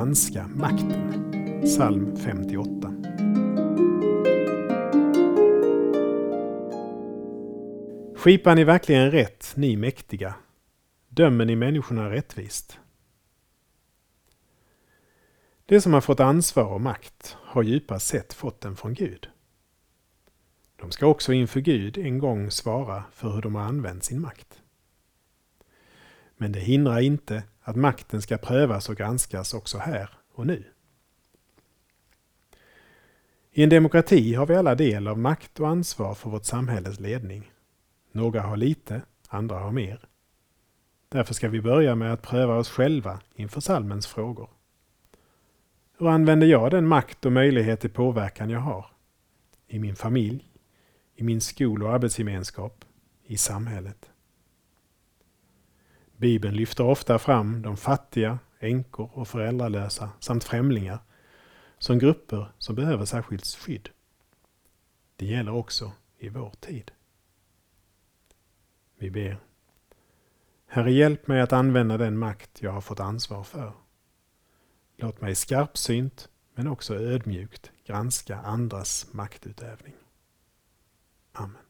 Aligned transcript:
granska 0.00 0.46
makten. 0.46 1.62
Psalm 1.64 2.16
58. 2.16 2.94
Skipar 8.16 8.54
ni 8.54 8.64
verkligen 8.64 9.10
rätt, 9.10 9.52
ni 9.56 9.76
mäktiga? 9.76 10.34
Dömer 11.08 11.44
ni 11.44 11.56
människorna 11.56 12.10
rättvist? 12.10 12.78
De 15.66 15.80
som 15.80 15.92
har 15.92 16.00
fått 16.00 16.20
ansvar 16.20 16.64
och 16.64 16.80
makt 16.80 17.36
har 17.42 17.62
djupast 17.62 18.06
sett 18.06 18.32
fått 18.32 18.60
den 18.60 18.76
från 18.76 18.94
Gud. 18.94 19.28
De 20.76 20.90
ska 20.90 21.06
också 21.06 21.32
inför 21.32 21.60
Gud 21.60 21.98
en 21.98 22.18
gång 22.18 22.50
svara 22.50 23.04
för 23.12 23.30
hur 23.30 23.42
de 23.42 23.54
har 23.54 23.62
använt 23.62 24.04
sin 24.04 24.20
makt. 24.20 24.62
Men 26.40 26.52
det 26.52 26.60
hindrar 26.60 27.00
inte 27.00 27.42
att 27.62 27.76
makten 27.76 28.22
ska 28.22 28.38
prövas 28.38 28.88
och 28.88 28.96
granskas 28.96 29.54
också 29.54 29.78
här 29.78 30.10
och 30.32 30.46
nu. 30.46 30.64
I 33.52 33.62
en 33.62 33.68
demokrati 33.68 34.34
har 34.34 34.46
vi 34.46 34.54
alla 34.54 34.74
del 34.74 35.08
av 35.08 35.18
makt 35.18 35.60
och 35.60 35.68
ansvar 35.68 36.14
för 36.14 36.30
vårt 36.30 36.44
samhälles 36.44 37.00
ledning. 37.00 37.50
Några 38.12 38.42
har 38.42 38.56
lite, 38.56 39.02
andra 39.28 39.58
har 39.58 39.72
mer. 39.72 40.08
Därför 41.08 41.34
ska 41.34 41.48
vi 41.48 41.60
börja 41.60 41.94
med 41.94 42.12
att 42.12 42.22
pröva 42.22 42.56
oss 42.56 42.70
själva 42.70 43.20
inför 43.34 43.60
salmens 43.60 44.06
frågor. 44.06 44.50
Hur 45.98 46.08
använder 46.08 46.46
jag 46.46 46.70
den 46.70 46.86
makt 46.86 47.26
och 47.26 47.32
möjlighet 47.32 47.80
till 47.80 47.90
påverkan 47.90 48.50
jag 48.50 48.60
har? 48.60 48.86
I 49.66 49.78
min 49.78 49.96
familj, 49.96 50.52
i 51.14 51.22
min 51.22 51.40
skol 51.40 51.82
och 51.82 51.92
arbetsgemenskap, 51.92 52.84
i 53.24 53.36
samhället. 53.36 54.10
Bibeln 56.20 56.54
lyfter 56.54 56.84
ofta 56.84 57.18
fram 57.18 57.62
de 57.62 57.76
fattiga, 57.76 58.38
änkor 58.58 59.10
och 59.12 59.28
föräldralösa 59.28 60.10
samt 60.18 60.44
främlingar 60.44 60.98
som 61.78 61.98
grupper 61.98 62.52
som 62.58 62.74
behöver 62.74 63.04
särskilt 63.04 63.46
skydd. 63.46 63.88
Det 65.16 65.26
gäller 65.26 65.52
också 65.52 65.92
i 66.18 66.28
vår 66.28 66.52
tid. 66.60 66.90
Vi 68.98 69.10
ber. 69.10 69.38
Herre, 70.66 70.92
hjälp 70.92 71.26
mig 71.26 71.40
att 71.40 71.52
använda 71.52 71.96
den 71.98 72.18
makt 72.18 72.62
jag 72.62 72.72
har 72.72 72.80
fått 72.80 73.00
ansvar 73.00 73.42
för. 73.42 73.72
Låt 74.96 75.20
mig 75.20 75.34
skarpsynt, 75.34 76.28
men 76.54 76.66
också 76.66 76.94
ödmjukt 76.94 77.70
granska 77.86 78.36
andras 78.36 79.06
maktutövning. 79.12 79.94
Amen. 81.32 81.69